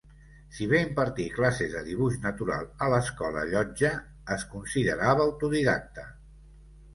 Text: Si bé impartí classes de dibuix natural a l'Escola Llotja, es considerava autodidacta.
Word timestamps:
Si 0.59 0.67
bé 0.69 0.77
impartí 0.83 1.25
classes 1.33 1.75
de 1.75 1.83
dibuix 1.89 2.17
natural 2.23 2.65
a 2.85 2.87
l'Escola 2.93 3.43
Llotja, 3.51 3.93
es 4.37 4.47
considerava 4.55 5.29
autodidacta. 5.29 6.09